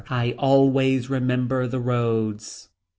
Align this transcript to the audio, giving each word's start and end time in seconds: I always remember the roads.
I 0.09 0.31
always 0.31 1.11
remember 1.11 1.67
the 1.67 1.79
roads. 1.79 2.69